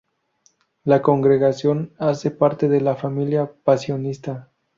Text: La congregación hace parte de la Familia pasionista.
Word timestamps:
La 0.83 1.03
congregación 1.03 1.93
hace 1.99 2.31
parte 2.31 2.67
de 2.67 2.81
la 2.81 2.95
Familia 2.95 3.51
pasionista. 3.63 4.49